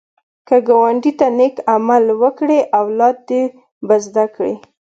[0.47, 3.41] که ګاونډي ته نېک عمل وکړې، اولاد دې
[3.87, 4.55] به زده کړي